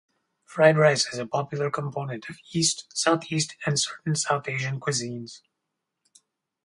[0.45, 5.41] Fried rice is a popular component of East, Southeast and certain South Asian cuisines.